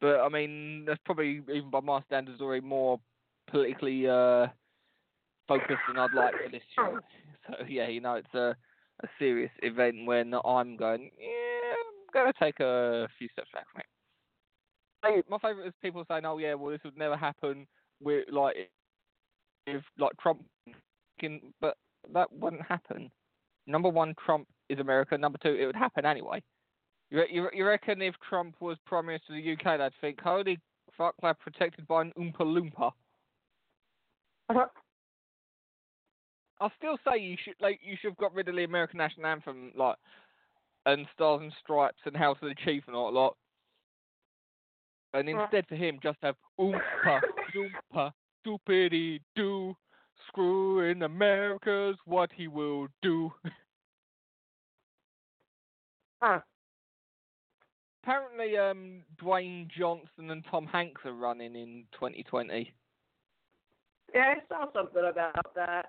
[0.00, 3.00] But I mean, that's probably even by my standards already more
[3.48, 4.48] politically uh,
[5.48, 6.84] focused than I'd like for this oh.
[6.84, 7.00] show.
[7.46, 8.56] So yeah, you know, it's a
[9.02, 11.10] a serious event when I'm going.
[11.18, 15.24] Yeah, I'm gonna take a few steps back from it.
[15.28, 17.66] My favourite is people saying, "Oh yeah, well this would never happen
[18.00, 18.56] with like
[19.66, 20.44] if like Trump
[21.20, 21.76] can," but
[22.12, 23.10] that wouldn't happen.
[23.66, 25.16] Number one, Trump is America.
[25.18, 26.42] Number two, it would happen anyway.
[27.10, 30.20] You, you, re- you reckon if Trump was Prime Minister of the UK, they'd think,
[30.20, 30.58] holy
[30.96, 32.90] fuck, they're protected by an Oompa Loompa.
[34.48, 34.66] Uh-huh.
[36.60, 39.26] I'll still say you should like you should have got rid of the American national
[39.26, 39.96] anthem, like,
[40.86, 43.36] and Stars and Stripes and House of the Chief and all that lot.
[45.12, 47.20] And instead for him, just have Oompa
[47.54, 49.74] Loompa Stupidity Do.
[50.28, 53.32] Screwing America's what he will do.
[56.22, 56.40] Huh.
[58.02, 62.72] Apparently, um, Dwayne Johnson and Tom Hanks are running in 2020.
[64.14, 65.86] Yeah, I saw something about that.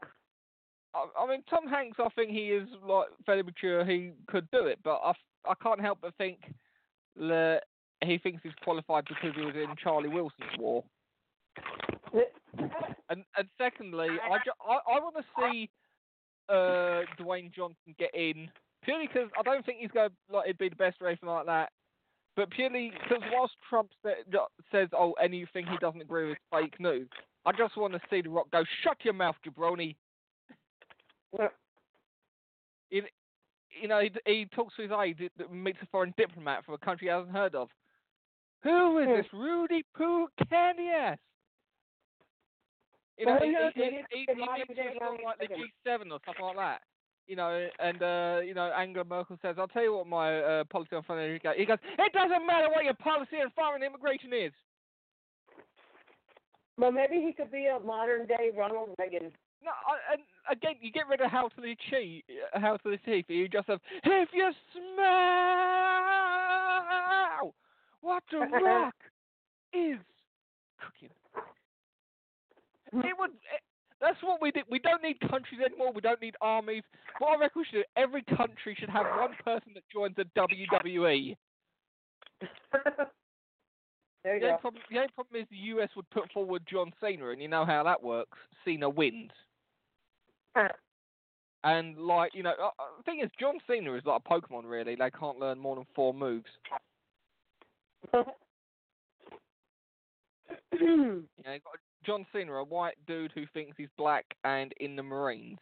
[0.98, 3.86] I, I mean, Tom Hanks, I think he is like fairly mature.
[3.86, 5.14] He could do it, but I,
[5.48, 6.40] I can't help but think
[7.18, 7.62] that
[8.04, 10.84] he thinks he's qualified because he was in Charlie Wilson's War.
[13.10, 15.70] And and secondly, I, ju- I, I want to see
[16.50, 18.50] uh, Dwayne Johnson get in
[18.84, 21.30] purely because I don't think he's going to like it'd be the best or anything
[21.30, 21.70] like that.
[22.36, 26.80] But purely because whilst Trump sa- says, "Oh, anything he doesn't agree with is fake
[26.80, 27.08] news,"
[27.46, 29.96] I just want to see The Rock go, "Shut your mouth, jabroni."
[32.90, 33.04] It,
[33.82, 36.78] you know, he, he talks to his aide, that meets a foreign diplomat from a
[36.78, 37.70] country he hasn't heard of.
[38.64, 41.18] Who is this Roody Poo candy ass?
[43.18, 45.40] You know, Well, he, he he, he, he, he modern meets day people from like
[45.40, 46.82] the G7 or something like that.
[47.28, 50.64] You know, and uh, you know, Angela Merkel says, "I'll tell you what my uh,
[50.66, 54.32] policy on foreign immigration." He goes, "It doesn't matter what your policy on foreign immigration
[54.32, 54.54] is."
[56.78, 59.34] Well, maybe he could be a modern day Ronald Reagan.
[59.64, 62.98] No, I- and again, you get rid of how to the cheat, how to the
[63.06, 63.26] teeth.
[63.28, 65.08] You just have if you smell
[68.02, 68.96] what The Rock
[69.74, 70.00] is
[70.80, 71.10] cooking.
[72.94, 73.32] It would.
[73.32, 73.62] It,
[74.00, 74.66] that's what we did.
[74.70, 75.92] We don't need countries anymore.
[75.92, 76.84] We don't need armies.
[77.18, 80.26] What I reckon we should do, every country should have one person that joins the
[80.38, 81.36] WWE.
[84.24, 86.94] there you The only, problem, the only problem is the US would put forward John
[87.02, 88.38] Cena, and you know how that works.
[88.64, 89.32] Cena wins.
[91.64, 94.64] And like you know, uh, uh, the thing is, John Cena is like a Pokemon.
[94.66, 96.46] Really, they can't learn more than four moves.
[100.80, 101.74] You know, you've got
[102.06, 105.58] John Cena, a white dude who thinks he's black and in the Marines.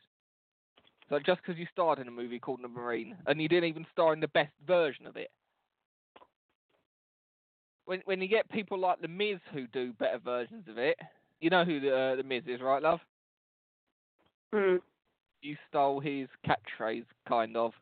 [1.10, 3.86] So just because you starred in a movie called The Marine, and you didn't even
[3.92, 5.30] star in the best version of it.
[7.86, 10.98] When when you get people like The Miz who do better versions of it,
[11.40, 13.00] you know who the uh, the Miz is, right, love?
[14.56, 14.78] Hmm.
[15.42, 17.74] You stole his catchphrase, kind of.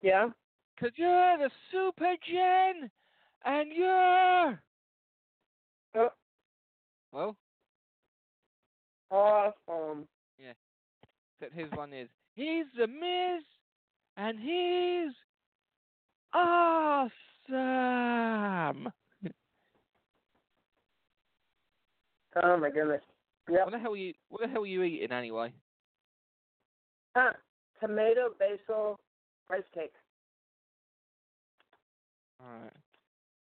[0.00, 0.28] Yeah.
[0.80, 2.90] Cause you're the super Jen,
[3.44, 4.62] and you're.
[5.94, 6.08] Oh.
[7.12, 7.36] Well,
[9.10, 10.08] Awesome.
[10.38, 10.54] Yeah.
[11.38, 13.44] Except his one is he's the Miz,
[14.16, 15.12] and he's
[16.32, 17.12] awesome.
[22.42, 23.02] Oh my goodness.
[23.48, 23.66] Yep.
[23.66, 25.52] What the hell are you What the hell are you eating anyway?
[27.16, 27.32] Huh.
[27.80, 28.98] Tomato basil
[29.50, 29.92] rice cake.
[32.42, 32.72] Alright.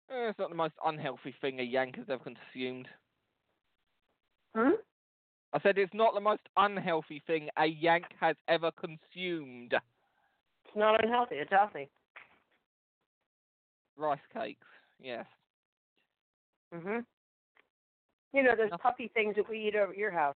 [0.09, 2.87] Eh, it's not the most unhealthy thing a Yank has ever consumed.
[4.55, 4.75] Hmm?
[5.53, 9.73] I said it's not the most unhealthy thing a Yank has ever consumed.
[9.73, 11.35] It's not unhealthy.
[11.35, 11.89] It's healthy.
[13.97, 14.67] Rice cakes,
[14.99, 15.25] yes.
[16.73, 17.05] Mhm.
[18.33, 20.35] You know those puffy things that we eat over at your house.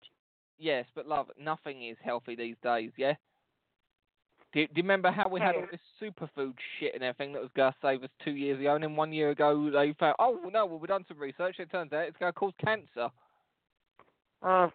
[0.59, 3.14] Yes, but love, nothing is healthy these days, yeah?
[4.53, 7.51] Do, do you remember how we had all this superfood shit and everything that was
[7.57, 10.38] going to save us two years ago, and then one year ago they found, oh,
[10.53, 13.09] no, well, we've done some research, it turns out it's going to cause cancer.
[14.43, 14.68] Uh,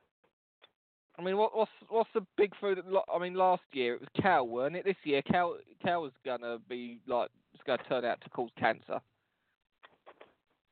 [1.17, 2.77] I mean, what, what's what's the big food?
[2.77, 4.85] that I mean, last year it was cow, weren't it?
[4.85, 8.99] This year, cow cow is gonna be like it's gonna turn out to cause cancer.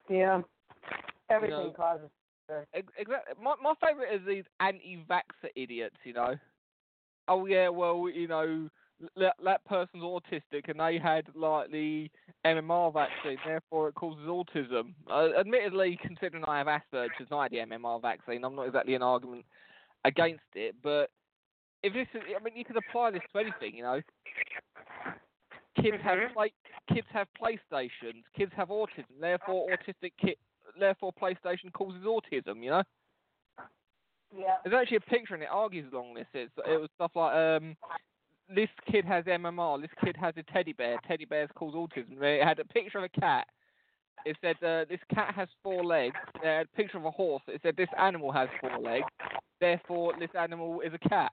[0.10, 0.42] yeah.
[1.30, 2.10] Everything know- causes.
[2.74, 3.34] Exactly.
[3.42, 5.96] My my favourite is these anti-vaxxer idiots.
[6.04, 6.36] You know.
[7.28, 8.70] Oh yeah, well you know
[9.18, 12.10] that that person's autistic and they had like the
[12.46, 14.94] MMR vaccine, therefore it causes autism.
[15.10, 18.96] Uh, admittedly, considering I have Asperger's and I had the MMR vaccine, I'm not exactly
[18.96, 19.46] an argument
[20.06, 20.76] against it.
[20.84, 21.10] But
[21.84, 23.76] if this is, I mean, you could apply this to anything.
[23.76, 24.02] You know,
[25.82, 26.54] kids have play,
[26.94, 30.36] kids have PlayStations, kids have autism, therefore autistic kid,
[30.80, 32.64] therefore PlayStation causes autism.
[32.64, 32.84] You know.
[34.38, 34.56] Yeah.
[34.64, 36.28] There's actually a picture and it argues along this.
[36.34, 37.76] It's, it was stuff like, um,
[38.54, 42.22] this kid has MMR, this kid has a teddy bear, teddy bears cause autism.
[42.22, 43.48] It had a picture of a cat.
[44.26, 46.16] It said, uh, this cat has four legs.
[46.36, 47.44] It had a picture of a horse.
[47.48, 49.06] It said, this animal has four legs.
[49.62, 51.32] Therefore, this animal is a cat.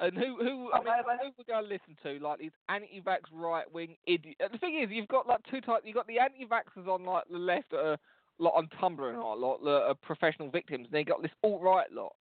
[0.00, 2.24] And who, who, I mean, who we're going to listen to?
[2.24, 4.40] Like these anti-vax right-wing idiots.
[4.52, 5.82] The thing is, you've got like two types.
[5.84, 7.96] You've got the anti-vaxxers on like the left are
[8.38, 10.86] lot on Tumblr and all, a lot that are professional victims.
[10.86, 12.14] And they got this alt-right lot.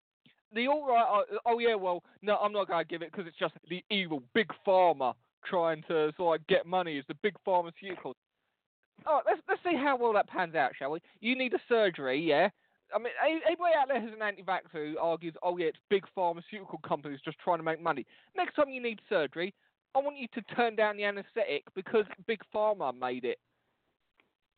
[0.54, 3.56] The alt-right, oh yeah, well, no, I'm not going to give it because it's just
[3.70, 5.14] the evil big pharma
[5.44, 6.98] trying to sort of get money.
[6.98, 8.14] It's the big pharmaceuticals.
[9.06, 11.02] Oh, let's let's see how well that pans out, shall we?
[11.20, 12.50] You need a surgery, yeah.
[12.94, 13.14] I mean,
[13.46, 17.40] anybody out there who's an anti-vaxxer who argues, oh yeah, it's big pharmaceutical companies just
[17.40, 18.06] trying to make money.
[18.36, 19.54] Next time you need surgery,
[19.96, 23.40] I want you to turn down the anaesthetic because big pharma made it.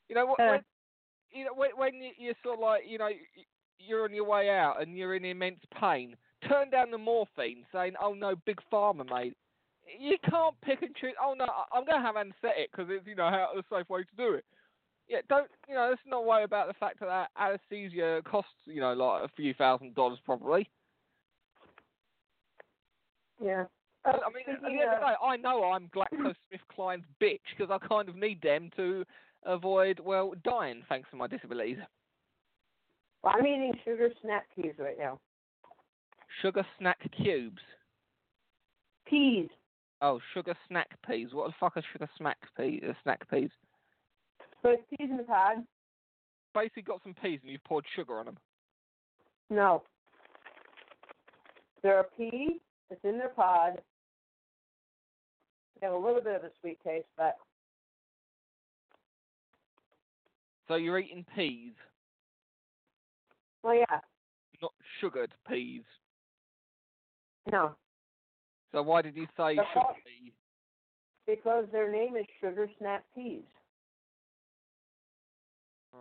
[0.10, 0.40] You know what?
[0.40, 0.48] Uh.
[0.52, 0.62] when,
[1.32, 3.10] you know when, when you- you're sort of like, you know,
[3.80, 6.16] you're on your way out and you're in immense pain,
[6.48, 9.34] turn down the morphine, saying, oh no, big pharma made.
[9.34, 9.38] it.
[10.00, 11.14] You can't pick and choose.
[11.22, 14.02] Oh no, I'm going to have anaesthetic because it's you know how the safe way
[14.04, 14.44] to do it.
[15.08, 15.88] Yeah, don't you know?
[15.90, 19.54] Let's not worry about the fact that that anesthesia costs you know like a few
[19.54, 20.70] thousand dollars probably.
[23.44, 23.66] Yeah.
[24.06, 27.86] I mean, at the end of the day, I know I'm GlaxoSmithKline's bitch because I
[27.86, 29.04] kind of need them to
[29.46, 31.78] avoid well dying thanks to my disabilities.
[33.24, 35.20] Well, I'm eating sugar snap peas right now.
[36.42, 37.62] Sugar snack cubes.
[39.10, 39.50] Peas.
[40.02, 41.30] Oh, sugar snack peas.
[41.34, 42.84] What the fuck are sugar snack peas?
[42.88, 43.50] Uh, snack peas.
[44.68, 45.64] So it's peas in the pod?
[46.54, 48.38] Basically, got some peas and you've poured sugar on them.
[49.50, 49.84] No.
[51.82, 52.60] They're a pea.
[52.90, 53.80] It's in their pod.
[55.80, 57.38] They have a little bit of a sweet taste, but
[60.68, 61.72] So you're eating peas,
[63.64, 64.00] well, yeah.
[64.62, 65.84] not sugared peas.
[67.50, 67.74] No.
[68.74, 70.34] So why did you say sugar pea?
[71.26, 73.44] Because their name is Sugar Snap Peas.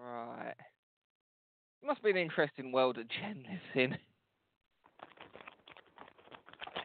[0.05, 0.55] Right.
[1.85, 3.97] Must be an interesting world that Jen lives in.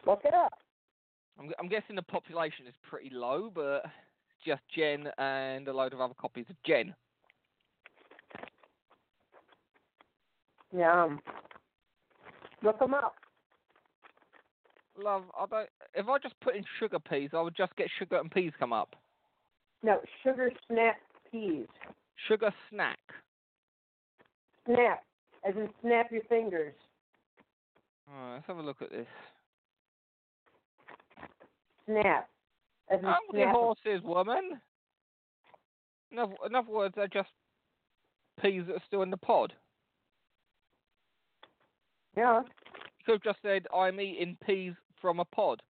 [0.06, 0.52] Look it up.
[1.38, 3.84] I'm, I'm guessing the population is pretty low, but
[4.44, 6.94] just Jen and a load of other copies of Jen.
[10.76, 11.08] Yeah.
[12.62, 13.14] Look them up.
[15.02, 15.68] Love, I don't.
[15.94, 18.72] If I just put in sugar peas, I would just get sugar and peas come
[18.72, 18.94] up.
[19.82, 20.96] No, Sugar Snap
[21.30, 21.66] Peas.
[22.28, 22.98] Sugar snack.
[24.66, 25.02] Snap,
[25.48, 26.74] as in snap your fingers.
[28.08, 29.06] Alright, let's have a look at this.
[31.86, 32.28] Snap,
[32.90, 33.54] as in I'm the snap.
[33.54, 34.60] horses, woman.
[36.10, 37.30] In other, in other words, they're just
[38.40, 39.52] peas that are still in the pod.
[42.16, 42.42] Yeah.
[42.42, 45.62] You could have just said, I'm eating peas from a pod.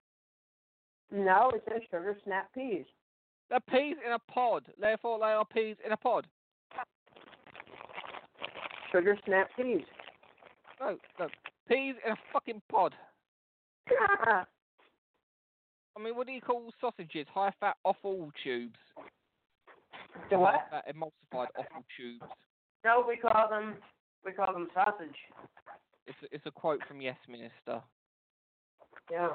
[1.11, 2.84] No, it says Sugar Snap Peas.
[3.51, 6.26] They're peas in a pod, therefore they are peas in a pod.
[8.93, 9.82] Sugar Snap Peas.
[10.80, 11.28] No, no,
[11.68, 12.95] peas in a fucking pod.
[15.97, 17.26] I mean, what do you call sausages?
[17.32, 18.78] High fat offal tubes.
[20.30, 20.55] The what?
[20.55, 22.24] High fat emulsified offal tubes.
[22.84, 23.74] No, we call them
[24.24, 25.16] we call them sausage.
[26.07, 27.82] It's a, it's a quote from Yes Minister.
[29.11, 29.28] Yeah.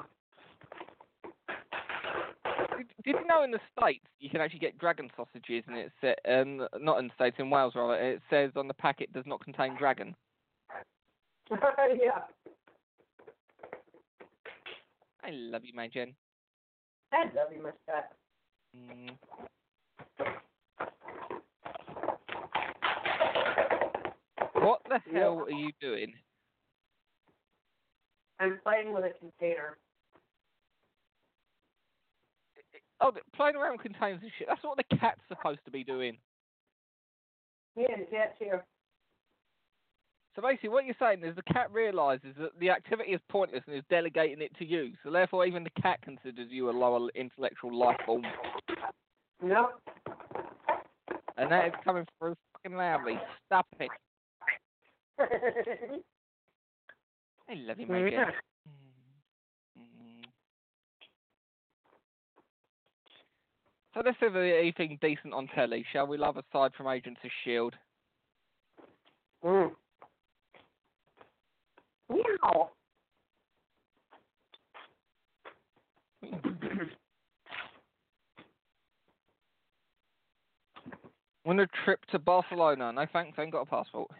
[2.78, 5.92] Did, did you know in the states you can actually get dragon sausages and it's
[6.02, 9.24] uh, um, not in the states in Wales rather it says on the packet does
[9.26, 10.14] not contain dragon.
[11.50, 12.22] yeah.
[15.24, 16.14] I love you, my Jen.
[17.12, 18.12] I love you, my Scott.
[18.76, 19.10] Mm.
[24.54, 26.12] What the hell are you doing?
[28.38, 29.78] I'm playing with a container.
[33.00, 34.48] Oh, playing around with containers and shit.
[34.48, 36.16] That's what the cat's supposed to be doing.
[37.76, 38.64] Yeah, the cat's here.
[40.34, 43.76] So basically, what you're saying is the cat realizes that the activity is pointless and
[43.76, 44.92] is delegating it to you.
[45.04, 48.24] So therefore, even the cat considers you a lower intellectual life form,
[49.42, 49.70] No.
[51.36, 53.18] and that is coming through fucking loudly.
[53.46, 53.90] Stop it.
[57.50, 58.30] I love you, my Yeah.
[63.94, 67.76] So let's have anything decent on telly, shall we, love, aside from Agents of S.H.I.E.L.D.?
[69.44, 69.70] Mm.
[72.10, 72.70] Meow.
[81.46, 82.92] On a trip to Barcelona.
[82.92, 84.10] No thanks, I ain't got a passport.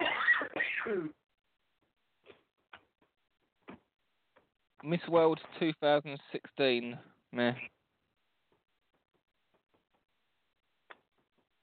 [4.84, 6.96] Miss World 2016.
[7.32, 7.54] Meh.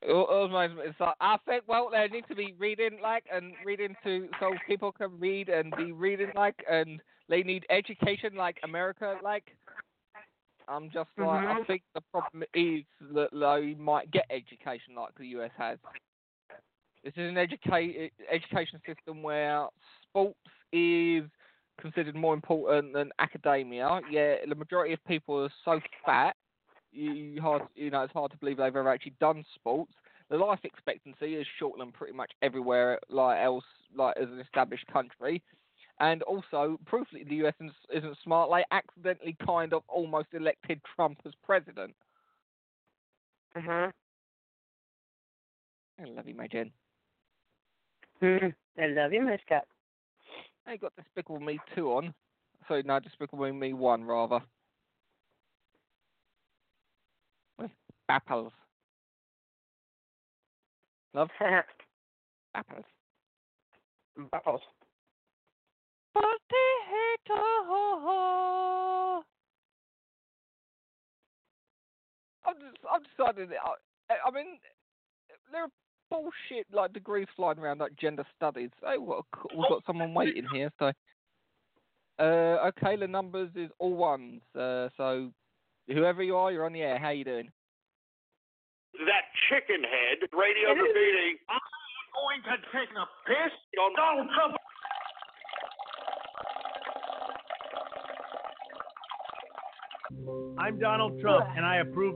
[0.08, 3.54] All- all my- It's like, I think, well, they need to be reading like and
[3.64, 8.60] reading to so people can read and be reading like and they need education like
[8.64, 9.56] America like.
[10.70, 11.68] I'm just like, I Mhm.
[11.68, 15.80] think the problem is that they might get education like the US has.
[17.04, 19.70] This is an educate education system where
[20.04, 20.40] sports
[20.74, 21.30] is
[21.80, 24.02] considered more important than academia.
[24.10, 26.36] Yeah, the majority of people are so fat,
[26.92, 29.94] you, hard, you know, it's hard to believe they've ever actually done sports.
[30.30, 33.64] The life expectancy is shorter than pretty much everywhere like else,
[33.96, 35.42] like as an established country.
[36.00, 40.82] And also, proof that the US isn't, isn't smart, they accidentally kind of almost elected
[40.96, 41.96] Trump as president.
[43.56, 43.94] Mhm.
[46.00, 46.72] I love you, my Jen.
[48.22, 49.66] I love you, my Scott.
[50.68, 52.14] I got Despicable Me 2 on.
[52.68, 54.42] Sorry, no, Despicable Me 1, rather.
[57.58, 57.72] With
[58.10, 58.52] apples.
[61.14, 61.30] Love?
[62.54, 62.84] apples.
[64.34, 64.62] Apples.
[66.14, 66.28] Potato.
[72.46, 73.50] I've just, I've decided.
[73.50, 73.58] that
[74.10, 74.60] I, I mean,
[75.52, 75.70] there are
[76.10, 78.70] bullshit like degrees flying around like gender studies.
[78.86, 80.72] Oh, what a we've got someone waiting here.
[80.80, 80.92] So,
[82.20, 84.42] uh, okay, the numbers is all ones.
[84.58, 85.32] Uh, so,
[85.88, 87.00] whoever you are, you're on the air.
[87.00, 87.50] How you doing?
[88.94, 91.38] That chicken head radio defeating.
[91.50, 91.60] I'm
[92.18, 94.58] going to take a piss on Donald Trump.
[100.60, 102.16] I'm Donald Trump, and I approve.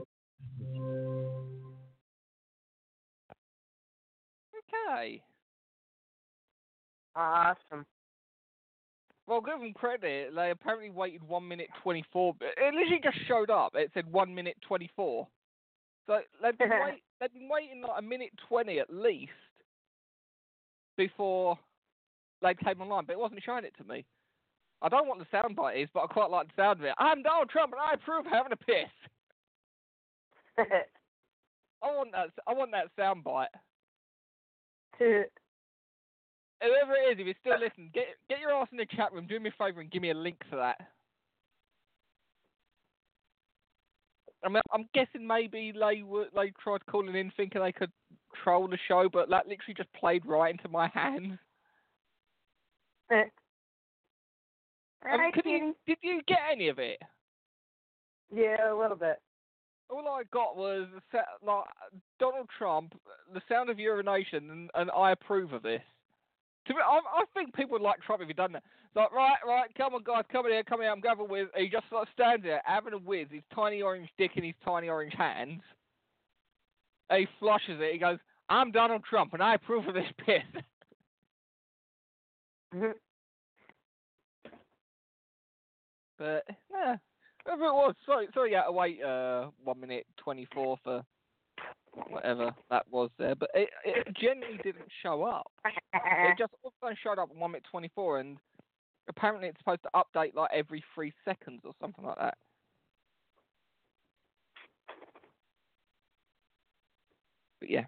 [4.91, 5.21] Okay.
[7.15, 7.85] Awesome.
[9.27, 10.33] well, give them credit.
[10.33, 12.33] They apparently waited one minute twenty four.
[12.41, 13.73] It literally just showed up.
[13.75, 15.27] It said one minute twenty four.
[16.07, 19.31] So they've been wait, they've been waiting like a minute twenty at least
[20.97, 21.57] before
[22.41, 24.05] they came online, but it wasn't showing it to me.
[24.81, 26.95] I don't want the soundbite is, but I quite like the sound of it.
[26.97, 28.89] I'm Donald Trump, and I approve having a piss.
[30.57, 32.29] I want that.
[32.47, 33.47] I want that soundbite.
[36.61, 39.11] Whoever it is, if you're still uh, listening, get get your ass in the chat
[39.11, 39.25] room.
[39.27, 40.77] Do me a favour and give me a link for that.
[44.43, 47.91] I mean, I'm guessing maybe they were, they tried calling in thinking they could
[48.43, 51.37] troll the show, but that literally just played right into my hands.
[53.11, 53.25] I
[55.17, 56.99] mean, could you, did you get any of it?
[58.33, 59.19] Yeah, a little bit.
[59.91, 60.87] All I got was
[61.45, 61.65] like
[62.19, 62.93] Donald Trump,
[63.33, 65.81] the sound of urination, and, and I approve of this.
[66.67, 68.63] To be, I, I think people would like Trump if he'd done that.
[68.85, 71.29] It's like, right, right, come on, guys, come in here, come in here, I'm going
[71.29, 71.49] with.
[71.55, 74.87] He just like stands there having a whiz, his tiny orange dick in his tiny
[74.87, 75.61] orange hands.
[77.09, 77.93] And he flushes it.
[77.93, 78.19] He goes,
[78.49, 80.43] "I'm Donald Trump, and I approve of this piss."
[82.73, 82.91] Mm-hmm.
[86.17, 86.95] but yeah,
[87.45, 87.95] it was.
[88.05, 91.03] Sorry, sorry, you had to wait uh, one minute twenty four for
[92.09, 95.51] whatever that was there, but it, it genuinely didn't show up.
[95.65, 98.37] It just a sudden showed up one minute twenty four, and
[99.09, 102.37] apparently it's supposed to update like every three seconds or something like that.
[107.59, 107.85] But yeah.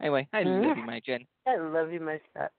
[0.00, 1.26] Anyway, I love you, my Jen.
[1.46, 2.50] I love you, my stuff.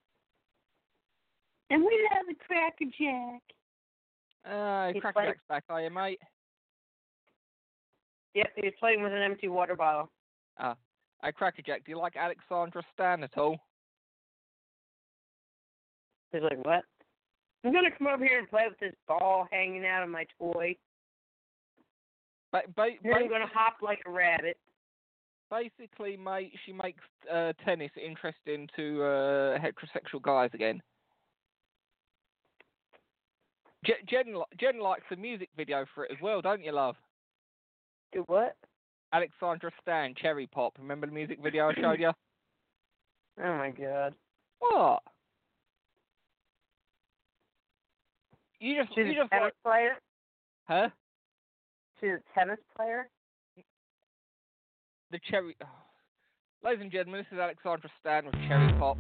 [1.70, 3.42] And we love the Cracker Jack.
[4.50, 6.20] Uh, He's like- back, are you, mate?
[8.34, 10.10] Yep, he's playing with an empty water bottle.
[10.58, 10.76] Ah,
[11.24, 13.60] hey, Cracker Jack, do you like Alexandra Stan at all?
[16.32, 16.84] He's like, what?
[17.64, 20.76] I'm gonna come over here and play with this ball hanging out of my toy.
[22.52, 24.58] Ba- ba- Then I'm gonna hop like a rabbit.
[25.52, 30.82] basically, mate, she makes uh, tennis interesting to uh, heterosexual guys again.
[33.86, 36.96] Je- Jen, Jen likes the music video for it as well, don't you, love?
[38.12, 38.56] Do what?
[39.14, 40.74] Alexandra Stan, Cherry Pop.
[40.80, 42.12] Remember the music video I showed you?
[43.42, 44.14] Oh my god.
[44.60, 45.02] What?
[48.60, 49.92] You just, She's you a just tennis like, player.
[50.68, 50.90] huh?
[52.02, 53.08] She's a tennis player.
[55.12, 55.56] The Cherry.
[55.64, 55.68] Oh.
[56.66, 58.98] Ladies and gentlemen, this is Alexandra Stan with Cherry Pop.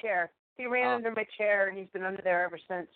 [0.00, 0.30] Chair.
[0.56, 0.94] He ran Oh.
[0.96, 2.88] under my chair, and he's been under there ever since.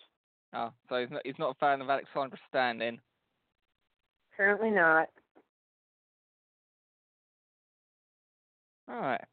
[0.53, 2.99] Oh, so he's not he's not a fan of Alexandra Stan then.
[4.33, 5.09] Apparently not.
[8.89, 9.23] All right.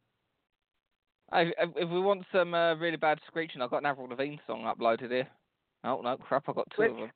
[1.31, 4.63] I, if we want some uh, really bad screeching, I've got an Avril Lavigne song
[4.63, 5.29] uploaded here.
[5.85, 6.49] Oh no, crap!
[6.49, 6.91] I got two Which?
[6.91, 7.11] of them.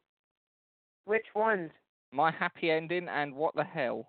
[1.04, 1.70] Which ones?
[2.12, 4.08] My happy ending and what the hell?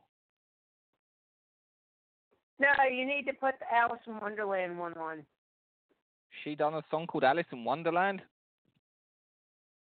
[2.59, 5.25] No, you need to put the Alice in Wonderland one on.
[6.43, 8.21] She done a song called Alice in Wonderland.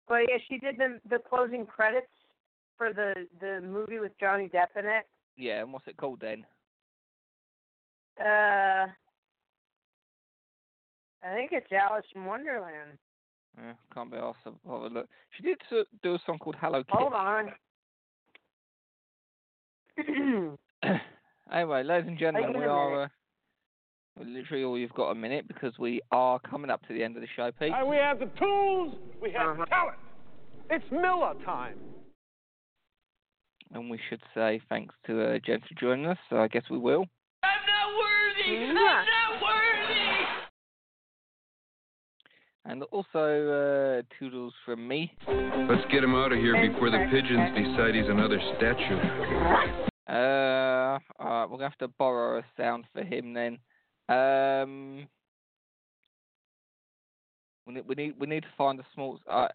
[0.09, 2.07] Well, yeah, she did the the closing credits
[2.77, 5.07] for the the movie with Johnny Depp in it.
[5.37, 6.45] Yeah, and what's it called then?
[8.21, 8.87] Uh,
[11.25, 12.99] I think it's Alice in Wonderland.
[13.57, 15.09] Yeah, can't be asked to have a look.
[15.37, 15.59] She did
[16.03, 16.99] do a song called Hello Kitty.
[16.99, 17.53] Hold on.
[21.53, 23.09] anyway, ladies and gentlemen, we are uh,
[24.19, 27.23] literally all you've got a minute because we are coming up to the end of
[27.23, 27.73] the show, Pete.
[27.75, 29.65] And we have the tools, we have Uh-huh.
[29.67, 29.99] talent.
[30.71, 31.79] It's Miller time.
[33.73, 36.19] And we should say thanks to uh, Jen for joining us.
[36.31, 37.07] So I guess we will.
[37.43, 38.57] I'm not worthy.
[38.57, 40.27] I'm not worthy.
[42.67, 45.13] And also uh, toodles from me.
[45.29, 48.99] Let's get him out of here before the pigeons decide he's another statue.
[50.09, 53.59] Uh, alright, we're gonna have to borrow a sound for him then.
[54.09, 55.07] Um,
[57.67, 59.19] we need we need we need to find a small.
[59.31, 59.49] Uh,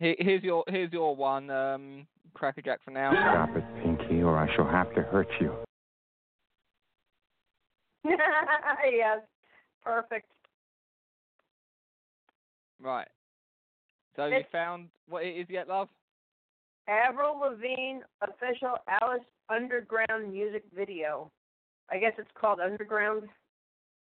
[0.00, 3.12] here, here's your here's your one, um, Cracker Jack for now.
[3.12, 5.54] Stop it, Pinky, or I shall have to hurt you.
[8.84, 9.20] yes,
[9.82, 10.26] perfect.
[12.82, 13.08] Right.
[14.16, 15.88] So you found what it is yet, love?
[16.88, 21.30] Avril Lavigne official Alice Underground music video.
[21.90, 23.24] I guess it's called Underground.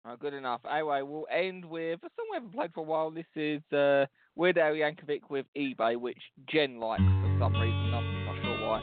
[0.05, 0.61] Oh, good enough.
[0.71, 3.11] Anyway, we'll end with a song we haven't played for a while.
[3.11, 6.17] This is uh, Weird Al Yankovic with eBay, which
[6.49, 7.93] Jen likes for some reason.
[7.93, 8.81] I'm not sure why.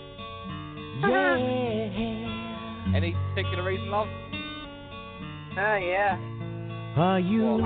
[1.09, 2.97] Yeah.
[2.97, 4.09] Any particular reason, love?
[5.57, 6.19] Oh yeah.
[6.97, 7.59] Are you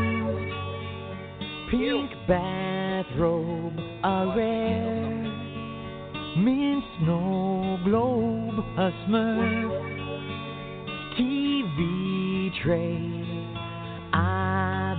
[1.71, 5.19] pink bathrobe, a rare
[6.39, 9.89] mint snow globe, a smurf
[11.19, 13.38] TV tray I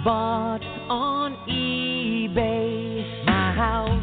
[0.03, 3.25] bought on eBay.
[3.25, 3.98] My house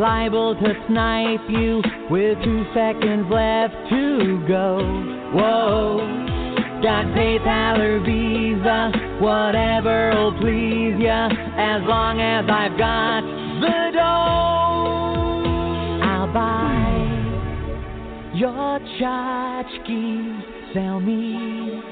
[0.00, 4.78] liable to snipe you with two seconds left to go.
[5.34, 5.98] Whoa.
[6.82, 8.90] Got PayPal or Visa,
[9.20, 13.20] whatever'll please ya, as long as I've got
[13.60, 15.20] the dough.
[16.02, 16.96] I'll buy
[18.34, 20.42] your tchotchkes,
[20.72, 21.82] sell me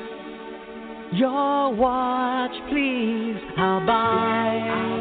[1.12, 3.36] your watch, please.
[3.58, 4.97] I'll buy